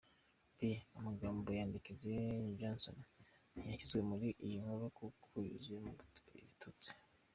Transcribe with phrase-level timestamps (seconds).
[0.57, 0.59] B:
[0.97, 2.11] Amagambo ya Ndekezi
[2.59, 2.97] Johnson
[3.53, 5.91] ntiyashyizwe muri iyi nkuru kuko yuzuyemo
[6.39, 6.91] ibitutsi.